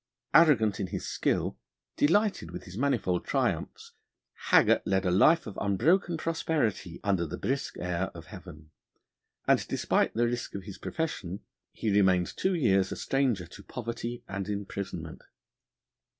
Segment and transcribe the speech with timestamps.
[0.33, 1.59] Arrogant in his skill,
[1.95, 3.91] delighted with his manifold triumphs,
[4.49, 8.71] Haggart led a life of unbroken prosperity under the brisk air of heaven,
[9.47, 11.41] and, despite the risk of his profession,
[11.71, 15.21] he remained two years a stranger to poverty and imprisonment.